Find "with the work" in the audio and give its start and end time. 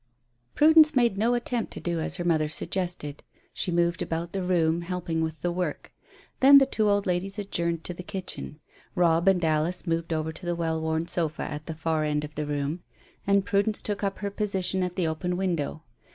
5.21-5.93